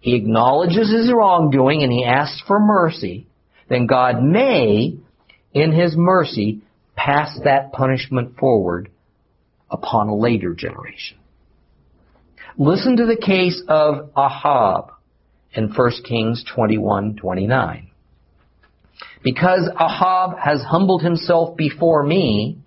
[0.00, 3.26] he acknowledges his wrongdoing and he asks for mercy,
[3.68, 4.96] then God may,
[5.52, 6.62] in his mercy,
[6.96, 8.90] pass that punishment forward
[9.70, 11.18] upon a later generation.
[12.56, 14.92] Listen to the case of Ahab
[15.52, 17.86] in 1 Kings 21:29.
[19.22, 22.58] Because Ahab has humbled himself before me,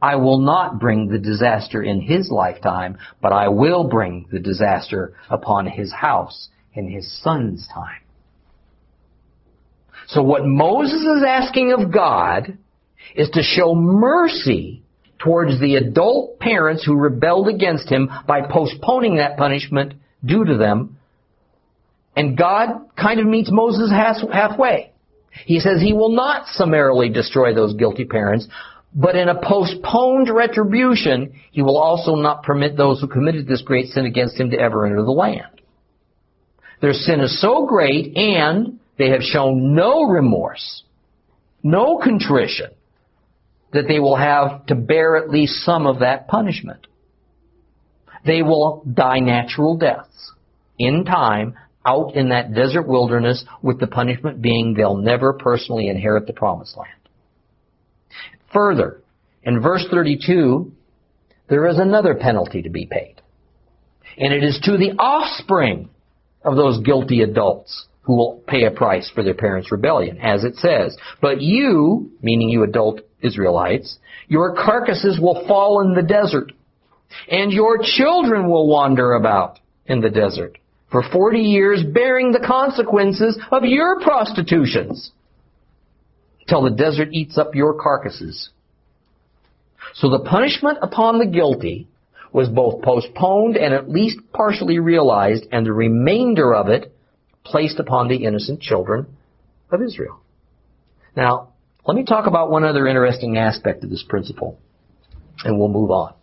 [0.00, 5.14] I will not bring the disaster in his lifetime, but I will bring the disaster
[5.30, 8.02] upon his house in his son's time.
[10.08, 12.58] So what Moses is asking of God
[13.14, 14.82] is to show mercy
[15.18, 20.98] towards the adult parents who rebelled against him by postponing that punishment due to them.
[22.16, 24.92] And God kind of meets Moses halfway.
[25.46, 28.48] He says he will not summarily destroy those guilty parents,
[28.94, 33.86] but in a postponed retribution, he will also not permit those who committed this great
[33.88, 35.61] sin against him to ever enter the land.
[36.82, 40.82] Their sin is so great and they have shown no remorse,
[41.62, 42.72] no contrition,
[43.72, 46.88] that they will have to bear at least some of that punishment.
[48.26, 50.32] They will die natural deaths
[50.76, 51.54] in time
[51.86, 56.76] out in that desert wilderness with the punishment being they'll never personally inherit the promised
[56.76, 56.90] land.
[58.52, 59.00] Further,
[59.44, 60.72] in verse 32,
[61.48, 63.22] there is another penalty to be paid.
[64.18, 65.88] And it is to the offspring
[66.44, 70.56] of those guilty adults who will pay a price for their parents' rebellion, as it
[70.56, 70.96] says.
[71.20, 76.52] But you, meaning you adult Israelites, your carcasses will fall in the desert,
[77.30, 80.58] and your children will wander about in the desert
[80.92, 85.10] for 40 years, bearing the consequences of your prostitutions,
[86.46, 88.50] till the desert eats up your carcasses.
[89.94, 91.88] So the punishment upon the guilty
[92.32, 96.94] was both postponed and at least partially realized, and the remainder of it
[97.44, 99.06] placed upon the innocent children
[99.70, 100.20] of Israel.
[101.16, 101.52] Now,
[101.86, 104.58] let me talk about one other interesting aspect of this principle,
[105.44, 106.14] and we'll move on.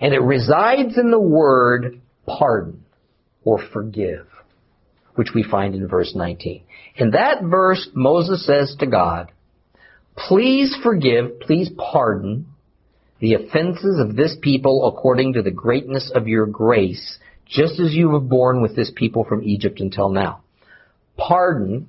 [0.00, 2.84] And it resides in the word pardon
[3.42, 4.26] or forgive,
[5.16, 6.62] which we find in verse 19.
[6.96, 9.32] In that verse, Moses says to God,
[10.16, 12.46] Please forgive, please pardon
[13.20, 18.12] the offenses of this people according to the greatness of your grace, just as you
[18.14, 20.42] have borne with this people from Egypt until now.
[21.16, 21.88] Pardon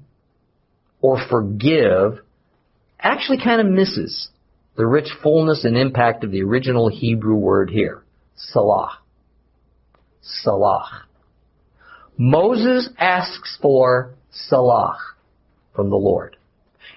[1.02, 2.20] or forgive
[3.00, 4.30] actually kind of misses
[4.76, 8.04] the rich fullness and impact of the original Hebrew word here,
[8.36, 9.00] salah.
[10.22, 11.04] Salah.
[12.18, 14.98] Moses asks for salah
[15.76, 16.36] from the Lord.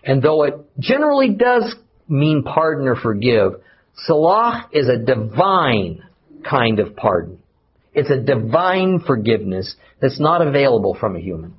[0.05, 1.75] And though it generally does
[2.09, 3.55] mean pardon or forgive,
[3.97, 6.03] Salah is a divine
[6.49, 7.39] kind of pardon.
[7.95, 11.55] It's a divine forgiveness that's not available from a human.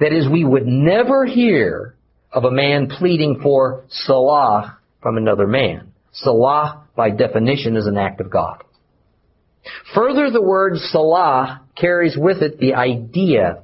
[0.00, 1.94] That is, we would never hear
[2.32, 5.92] of a man pleading for Salah from another man.
[6.12, 8.62] Salah, by definition, is an act of God.
[9.94, 13.62] Further, the word Salah carries with it the idea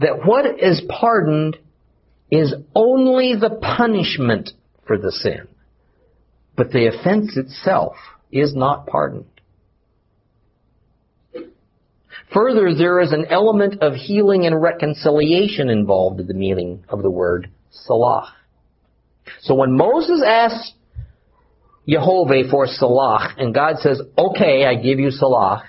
[0.00, 1.58] that what is pardoned
[2.30, 4.50] is only the punishment
[4.86, 5.46] for the sin.
[6.56, 7.96] But the offense itself
[8.30, 9.26] is not pardoned.
[12.32, 17.10] Further, there is an element of healing and reconciliation involved in the meaning of the
[17.10, 18.34] word salah.
[19.40, 20.72] So when Moses asks
[21.86, 25.64] Jehovah for salah, and God says, okay, I give you salah,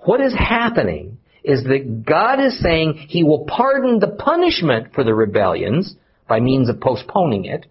[0.00, 5.14] what is happening is that God is saying He will pardon the punishment for the
[5.14, 5.94] rebellions
[6.28, 7.66] by means of postponing it.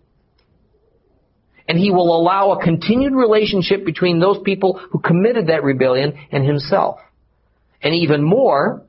[1.68, 6.46] And He will allow a continued relationship between those people who committed that rebellion and
[6.46, 7.00] Himself.
[7.82, 8.84] And even more,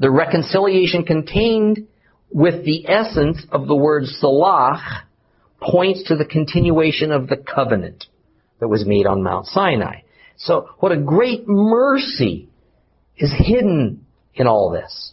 [0.00, 1.86] the reconciliation contained
[2.30, 5.04] with the essence of the word salah
[5.60, 8.06] points to the continuation of the covenant
[8.58, 10.00] that was made on Mount Sinai.
[10.36, 12.48] So what a great mercy
[13.16, 15.12] is hidden in all this.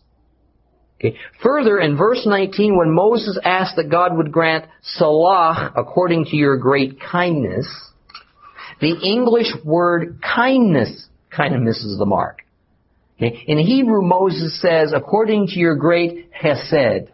[1.00, 1.18] Okay.
[1.42, 6.58] Further, in verse 19, when Moses asked that God would grant salah according to your
[6.58, 7.68] great kindness,
[8.82, 12.40] the English word kindness kind of misses the mark.
[13.16, 13.44] Okay.
[13.48, 17.10] In Hebrew, Moses says, according to your great hesed.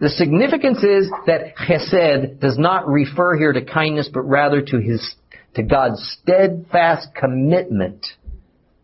[0.00, 5.14] The significance is that chesed does not refer here to kindness, but rather to his,
[5.54, 8.06] to God's steadfast commitment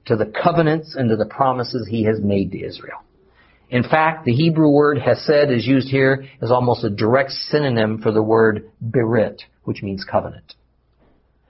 [0.07, 3.03] to the covenants and to the promises he has made to Israel.
[3.71, 8.13] In fact, the Hebrew word hesed is used here as almost a direct synonym for
[8.13, 10.55] the word berit, which means covenant.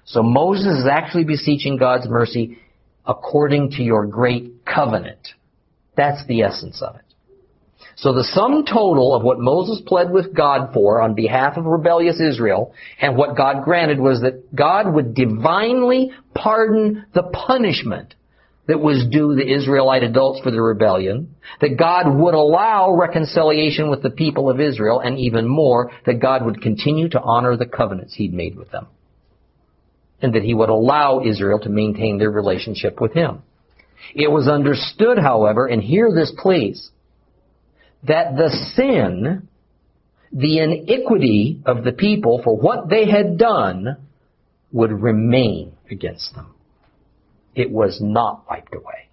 [0.07, 2.59] So Moses is actually beseeching God's mercy
[3.07, 5.29] according to your great covenant.
[5.97, 7.03] That's the essence of it.
[7.97, 12.21] So the sum total of what Moses pled with God for on behalf of rebellious
[12.21, 18.15] Israel and what God granted was that God would divinely pardon the punishment
[18.67, 24.03] that was due the Israelite adults for the rebellion, that God would allow reconciliation with
[24.03, 28.15] the people of Israel, and even more, that God would continue to honor the covenants
[28.15, 28.87] he'd made with them.
[30.23, 33.43] And that he would allow Israel to maintain their relationship with him.
[34.15, 36.91] It was understood, however, and hear this please,
[38.07, 39.49] that the sin,
[40.33, 43.97] the iniquity of the people for what they had done
[44.73, 46.55] would remain against them.
[47.55, 49.09] It was not wiped away.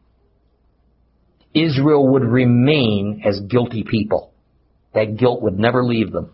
[1.53, 4.31] Israel would remain as guilty people.
[4.93, 6.31] That guilt would never leave them.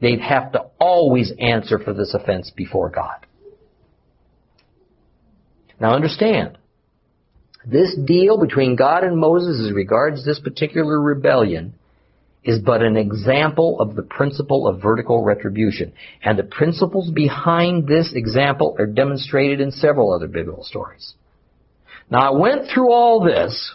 [0.00, 3.26] They'd have to always answer for this offense before God.
[5.80, 6.58] Now understand,
[7.66, 11.74] this deal between God and Moses as regards this particular rebellion
[12.48, 15.92] is but an example of the principle of vertical retribution.
[16.24, 21.12] And the principles behind this example are demonstrated in several other biblical stories.
[22.10, 23.74] Now I went through all this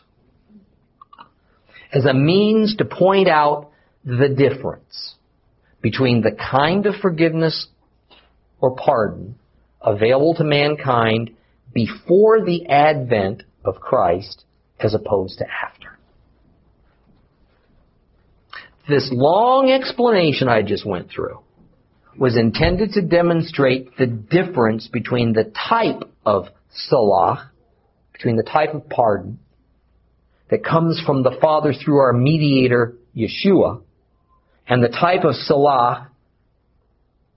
[1.93, 3.69] as a means to point out
[4.03, 5.13] the difference
[5.83, 7.67] between the kind of forgiveness
[8.59, 9.35] or pardon
[9.81, 11.29] available to mankind
[11.75, 14.45] before the advent of Christ
[14.79, 15.82] as opposed to after.
[18.87, 21.39] This long explanation I just went through
[22.17, 27.51] was intended to demonstrate the difference between the type of salah,
[28.11, 29.39] between the type of pardon
[30.49, 33.81] that comes from the Father through our mediator, Yeshua,
[34.67, 36.09] and the type of salah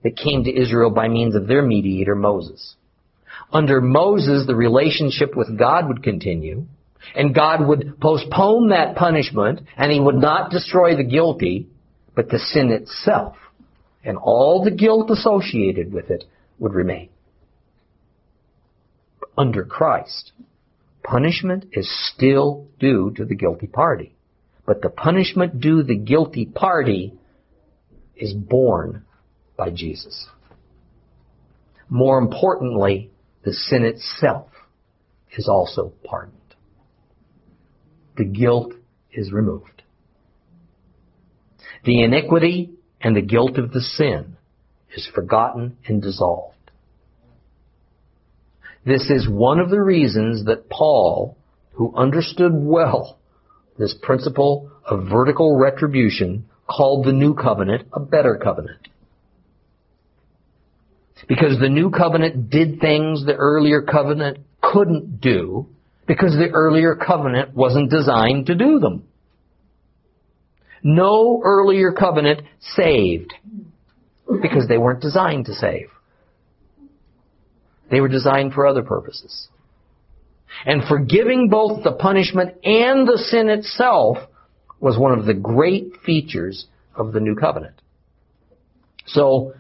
[0.03, 2.74] that came to Israel by means of their mediator, Moses.
[3.53, 6.66] Under Moses, the relationship with God would continue,
[7.14, 11.68] and God would postpone that punishment, and he would not destroy the guilty,
[12.14, 13.36] but the sin itself,
[14.04, 16.24] and all the guilt associated with it
[16.59, 17.11] would remain.
[19.38, 20.32] Under Christ,
[21.02, 24.14] punishment is still due to the guilty party.
[24.66, 27.14] But the punishment due the guilty party
[28.16, 29.04] is borne
[29.57, 30.26] by Jesus.
[31.88, 33.11] More importantly,
[33.44, 34.48] the sin itself
[35.36, 36.36] is also pardoned.
[38.16, 38.72] The guilt
[39.12, 39.82] is removed.
[41.84, 44.36] The iniquity and the guilt of the sin
[44.96, 46.54] is forgotten and dissolved.
[48.84, 51.36] This is one of the reasons that Paul,
[51.72, 53.18] who understood well
[53.78, 58.88] this principle of vertical retribution, called the new covenant a better covenant.
[61.28, 65.66] Because the new covenant did things the earlier covenant couldn't do
[66.07, 69.04] because the earlier covenant wasn't designed to do them.
[70.82, 73.34] No earlier covenant saved
[74.42, 75.88] because they weren't designed to save.
[77.90, 79.48] They were designed for other purposes.
[80.64, 84.18] And forgiving both the punishment and the sin itself
[84.80, 87.80] was one of the great features of the new covenant.
[89.07, 89.54] So,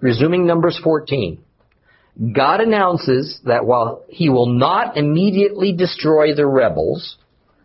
[0.00, 1.42] Resuming Numbers 14.
[2.34, 7.16] God announces that while he will not immediately destroy the rebels,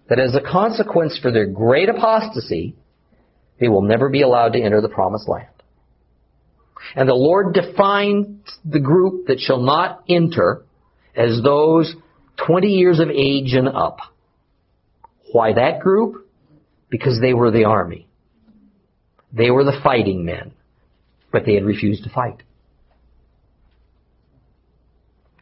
[0.07, 2.75] that as a consequence for their great apostasy,
[3.59, 5.47] they will never be allowed to enter the promised land.
[6.95, 10.63] And the Lord defines the group that shall not enter
[11.15, 11.95] as those
[12.45, 13.99] 20 years of age and up.
[15.31, 16.29] Why that group?
[16.89, 18.07] Because they were the army.
[19.33, 20.53] They were the fighting men,
[21.31, 22.43] but they had refused to fight.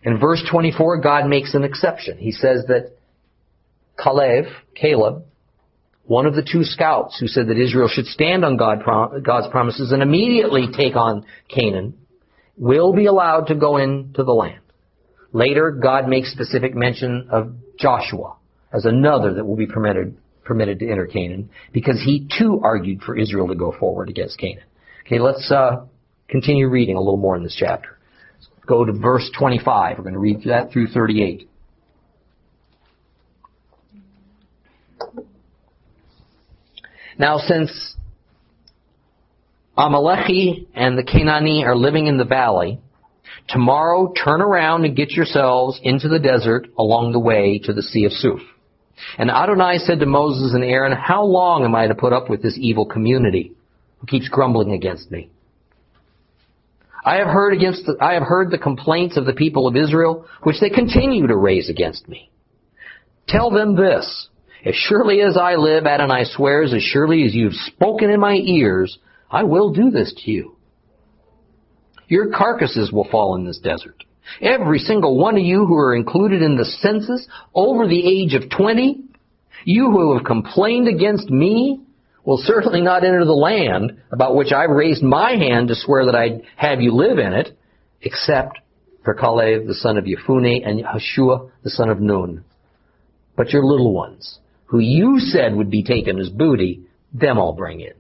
[0.04, 2.18] In verse 24, God makes an exception.
[2.18, 2.92] He says that
[3.98, 4.46] Caleb,
[4.76, 5.24] Caleb,
[6.06, 8.84] one of the two scouts who said that Israel should stand on God,
[9.24, 11.98] God's promises and immediately take on Canaan,
[12.58, 14.60] will be allowed to go into the land.
[15.32, 18.36] Later, God makes specific mention of Joshua
[18.72, 23.18] as another that will be permitted, permitted to enter Canaan because he too argued for
[23.18, 24.66] Israel to go forward against Canaan.
[25.06, 25.86] Okay, let's uh,
[26.28, 27.98] continue reading a little more in this chapter.
[28.66, 29.98] Go to verse 25.
[29.98, 31.50] We're going to read that through 38.
[37.18, 37.96] Now, since
[39.78, 42.80] Amalechi and the Canaanite are living in the valley,
[43.50, 48.06] tomorrow turn around and get yourselves into the desert along the way to the Sea
[48.06, 48.40] of Suf.
[49.18, 52.42] And Adonai said to Moses and Aaron, How long am I to put up with
[52.42, 53.54] this evil community
[54.00, 55.30] who keeps grumbling against me?
[57.06, 60.26] I have heard against the, I have heard the complaints of the people of Israel,
[60.44, 62.32] which they continue to raise against me.
[63.28, 64.30] Tell them this,
[64.66, 68.98] as surely as I live, Adonai swears, as surely as you've spoken in my ears,
[69.30, 70.56] I will do this to you.
[72.08, 74.04] Your carcasses will fall in this desert.
[74.42, 78.50] Every single one of you who are included in the census over the age of
[78.50, 79.02] 20,
[79.66, 81.82] you who have complained against me,
[82.26, 86.16] will certainly not enter the land about which I've raised my hand to swear that
[86.16, 87.58] I'd have you live in it,
[88.02, 88.60] except
[89.04, 92.46] for Caleb the son of Yefuneh and Hoshea the son of Nun.
[93.36, 96.82] But your little ones, who you said would be taken as booty,
[97.14, 97.94] them I'll bring in.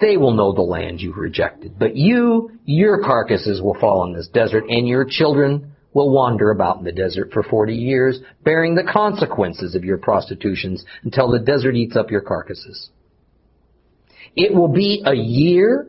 [0.00, 1.78] They will know the land you've rejected.
[1.78, 6.78] But you, your carcasses will fall in this desert, and your children will wander about
[6.78, 11.74] in the desert for forty years, bearing the consequences of your prostitutions until the desert
[11.74, 12.90] eats up your carcasses.
[14.36, 15.88] It will be a year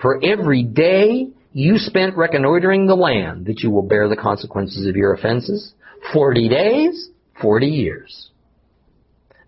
[0.00, 4.96] for every day you spent reconnoitering the land that you will bear the consequences of
[4.96, 5.72] your offenses.
[6.12, 7.08] Forty days,
[7.40, 8.28] forty years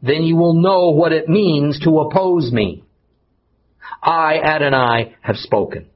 [0.02, 2.84] then you will know what it means to oppose me.
[4.02, 5.86] I, Adonai, have spoken.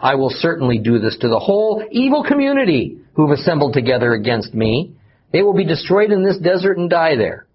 [0.00, 4.92] I will certainly do this to the whole evil community who've assembled together against me.
[5.32, 7.46] They will be destroyed in this desert and die there.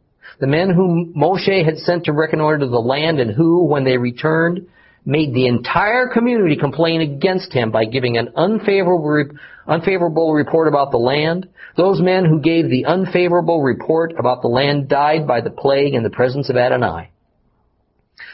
[0.41, 4.67] The men whom Moshe had sent to reconnoiter the land and who, when they returned,
[5.05, 10.97] made the entire community complain against him by giving an unfavorable, unfavorable report about the
[10.97, 11.47] land.
[11.77, 16.03] Those men who gave the unfavorable report about the land died by the plague in
[16.03, 17.09] the presence of Adonai.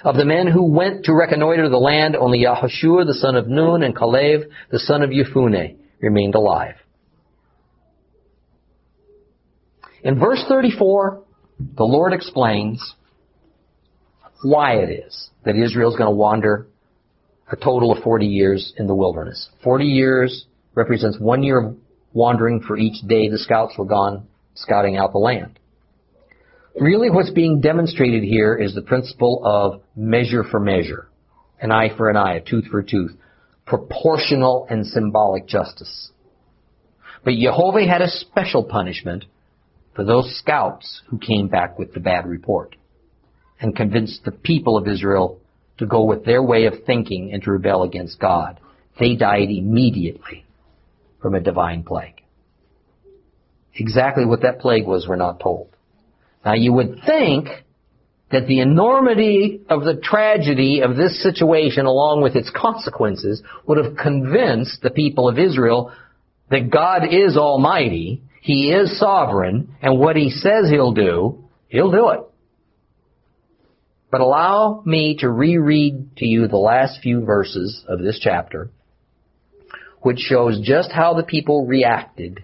[0.03, 3.83] Of the men who went to reconnoiter the land, only Yahushua the son of Nun
[3.83, 6.73] and Caleb the son of Yefuneh remained alive.
[10.03, 11.23] In verse 34,
[11.75, 12.95] the Lord explains
[14.43, 16.67] why it is that Israel is going to wander
[17.51, 19.49] a total of 40 years in the wilderness.
[19.63, 20.45] 40 years
[20.75, 21.75] represents one year of
[22.13, 25.59] wandering for each day the scouts were gone scouting out the land.
[26.79, 31.09] Really what's being demonstrated here is the principle of measure for measure.
[31.59, 33.11] An eye for an eye, a tooth for a tooth.
[33.65, 36.11] Proportional and symbolic justice.
[37.25, 39.25] But Jehovah had a special punishment
[39.99, 42.77] for those scouts who came back with the bad report
[43.59, 45.41] and convinced the people of Israel
[45.77, 48.61] to go with their way of thinking and to rebel against God.
[48.97, 50.45] They died immediately
[51.21, 52.21] from a divine plague.
[53.75, 55.67] Exactly what that plague was, we're not told.
[56.45, 57.49] Now you would think
[58.31, 63.97] that the enormity of the tragedy of this situation along with its consequences would have
[63.97, 65.91] convinced the people of Israel
[66.49, 72.09] that God is almighty, He is sovereign, and what He says He'll do, He'll do
[72.09, 72.21] it.
[74.11, 78.71] But allow me to reread to you the last few verses of this chapter,
[80.01, 82.43] which shows just how the people reacted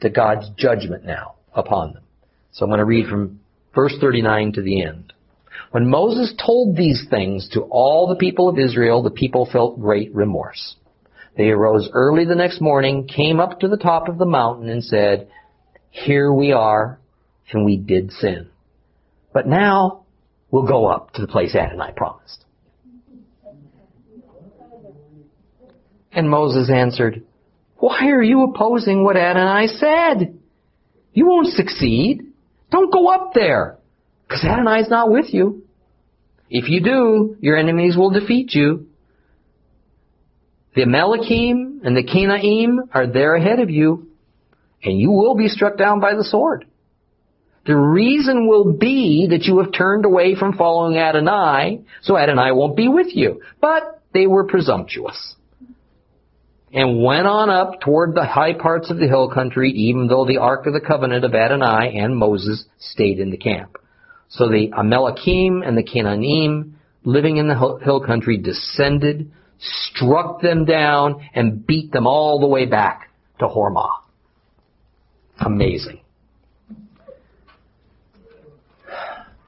[0.00, 2.02] to God's judgment now upon them.
[2.52, 3.40] So I'm going to read from
[3.74, 5.12] verse 39 to the end.
[5.72, 10.14] When Moses told these things to all the people of Israel, the people felt great
[10.14, 10.76] remorse.
[11.36, 14.84] They arose early the next morning, came up to the top of the mountain, and
[14.84, 15.28] said,
[15.90, 17.00] Here we are,
[17.50, 18.48] and we did sin.
[19.32, 20.04] But now
[20.50, 22.44] we'll go up to the place Adonai promised.
[26.12, 27.24] And Moses answered,
[27.78, 30.38] Why are you opposing what Adonai said?
[31.12, 32.22] You won't succeed.
[32.70, 33.78] Don't go up there,
[34.22, 35.64] because Adonai is not with you.
[36.48, 38.86] If you do, your enemies will defeat you.
[40.74, 44.08] The Amalekim and the Canaim are there ahead of you,
[44.82, 46.66] and you will be struck down by the sword.
[47.66, 52.76] The reason will be that you have turned away from following Adonai, so Adonai won't
[52.76, 53.40] be with you.
[53.60, 55.36] But they were presumptuous
[56.72, 60.38] and went on up toward the high parts of the hill country, even though the
[60.38, 63.78] Ark of the Covenant of Adonai and Moses stayed in the camp.
[64.28, 66.72] So the Amalekim and the Canaanim,
[67.04, 72.66] living in the hill country, descended, struck them down, and beat them all the way
[72.66, 73.90] back to Hormah.
[75.38, 76.00] Amazing.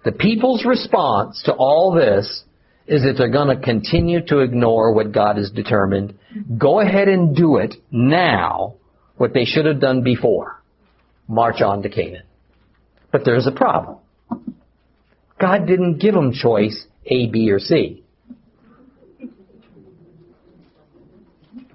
[0.05, 2.45] The people's response to all this
[2.87, 6.17] is that they're going to continue to ignore what God has determined.
[6.57, 8.77] Go ahead and do it now,
[9.17, 10.63] what they should have done before.
[11.29, 12.23] March on to Canaan.
[13.11, 13.99] But there's a problem.
[15.41, 18.05] God didn't give them choice A, B, or C.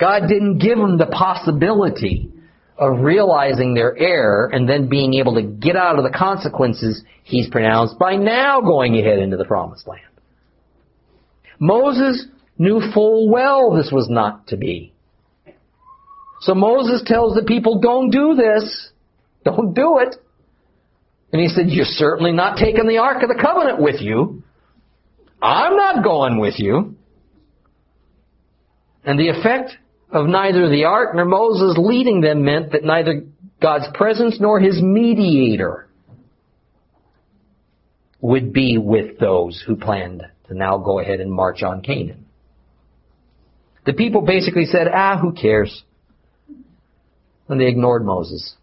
[0.01, 2.31] God didn't give them the possibility
[2.75, 7.47] of realizing their error and then being able to get out of the consequences he's
[7.51, 10.01] pronounced by now going ahead into the promised land.
[11.59, 12.25] Moses
[12.57, 14.91] knew full well this was not to be.
[16.39, 18.89] So Moses tells the people, don't do this.
[19.45, 20.15] Don't do it.
[21.31, 24.41] And he said, you're certainly not taking the Ark of the Covenant with you.
[25.39, 26.95] I'm not going with you.
[29.03, 29.77] And the effect
[30.11, 33.23] of neither the Ark nor Moses leading them meant that neither
[33.61, 35.87] God's presence nor his mediator
[38.19, 42.25] would be with those who planned to now go ahead and march on Canaan.
[43.85, 45.83] The people basically said, ah, who cares?
[47.47, 48.55] And they ignored Moses.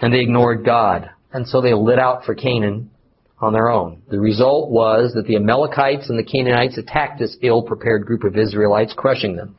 [0.00, 1.10] And they ignored God.
[1.32, 2.90] And so they lit out for Canaan
[3.38, 4.02] on their own.
[4.10, 8.94] The result was that the Amalekites and the Canaanites attacked this ill-prepared group of Israelites,
[8.96, 9.56] crushing them.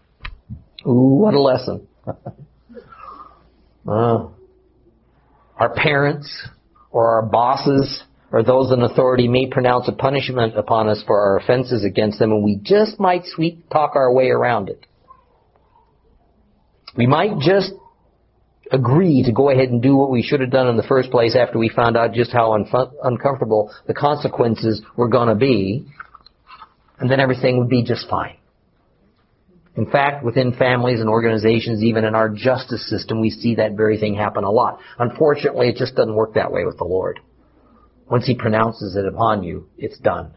[0.86, 1.88] Ooh, what a lesson.
[3.88, 4.28] uh,
[5.58, 6.48] our parents
[6.92, 11.38] or our bosses or those in authority may pronounce a punishment upon us for our
[11.38, 14.86] offenses against them, and we just might sweet talk our way around it.
[16.96, 17.74] We might just
[18.72, 21.36] agree to go ahead and do what we should have done in the first place
[21.36, 25.86] after we found out just how unf- uncomfortable the consequences were going to be,
[27.00, 28.38] and then everything would be just fine.
[29.76, 33.98] In fact, within families and organizations, even in our justice system, we see that very
[33.98, 34.80] thing happen a lot.
[35.00, 37.20] Unfortunately, it just doesn't work that way with the Lord.
[38.10, 40.34] Once He pronounces it upon you, it's done.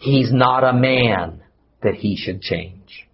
[0.00, 1.42] He's not a man
[1.82, 3.06] that He should change.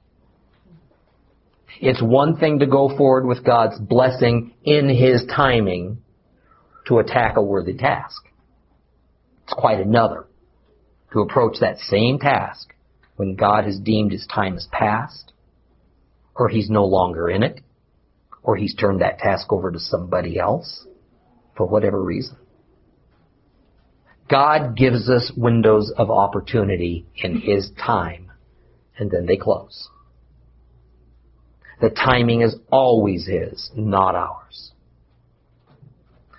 [1.81, 5.99] It's one thing to go forward with God's blessing in His timing
[6.87, 8.23] to attack a worthy task.
[9.45, 10.27] It's quite another
[11.13, 12.73] to approach that same task
[13.19, 15.33] when God has deemed his time as past,
[16.37, 17.61] or he's no longer in it,
[18.45, 20.87] or he's turned that task over to somebody else,
[21.57, 22.37] for whatever reason.
[24.31, 28.31] God gives us windows of opportunity in his time,
[28.97, 29.89] and then they close.
[31.81, 34.73] The timing is always his, not ours.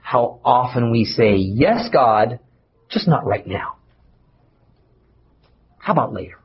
[0.01, 2.39] How often we say, yes, God,
[2.89, 3.75] just not right now.
[5.77, 6.38] How about later?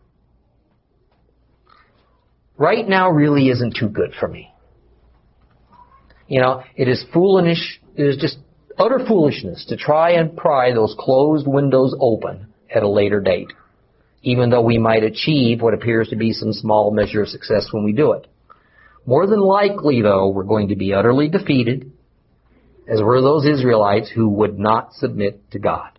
[2.57, 4.53] Right now really isn't too good for me.
[6.29, 8.39] You know, it is foolish, it is just
[8.79, 13.53] utter foolishness to try and pry those closed windows open at a later date,
[14.23, 17.85] even though we might achieve what appears to be some small measure of success when
[17.85, 18.27] we do it.
[19.07, 21.93] More than likely, though, we're going to be utterly defeated,
[22.89, 25.91] as were those Israelites who would not submit to God.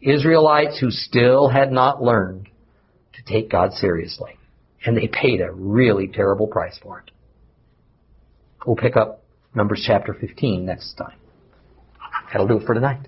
[0.00, 2.48] Israelites who still had not learned
[3.12, 4.36] to take God seriously
[4.84, 7.10] and they paid a really terrible price for it.
[8.66, 9.22] We'll pick up
[9.54, 11.18] Numbers chapter 15 next time.
[12.32, 13.06] That'll do it for tonight.